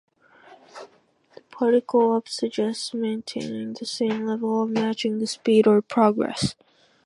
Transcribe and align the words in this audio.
The 1.35 1.41
particle 1.51 2.13
"up" 2.13 2.27
suggests 2.27 2.91
maintaining 2.91 3.73
the 3.73 3.85
same 3.85 4.25
level 4.25 4.49
or 4.49 4.65
matching 4.65 5.19
the 5.19 5.27
speed 5.27 5.67
or 5.67 5.79
progress. 5.83 6.55